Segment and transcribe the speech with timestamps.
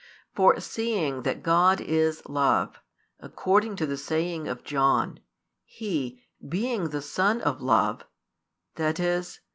[0.33, 2.81] For seeing that God is love,
[3.19, 5.19] according to the saying of John,
[5.63, 8.05] He, being the Son of Love,
[8.79, 9.23] i.e.